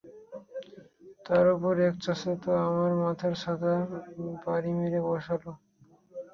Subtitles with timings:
[1.25, 3.81] তার উপর এক চাচা তো, আমার মাথায় ছাতার
[4.43, 5.43] বাড়ি মেরে বসল।